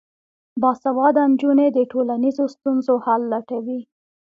باسواده 0.61 1.23
نجونې 1.31 1.67
د 1.71 1.79
ټولنیزو 1.91 2.43
ستونزو 2.55 2.93
حل 3.05 3.21
لټوي. 3.33 3.79